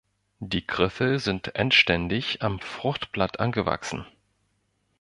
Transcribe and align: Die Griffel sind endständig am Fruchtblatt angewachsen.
Die 0.39 0.65
Griffel 0.65 1.19
sind 1.19 1.53
endständig 1.55 2.41
am 2.41 2.59
Fruchtblatt 2.59 3.39
angewachsen. 3.39 4.07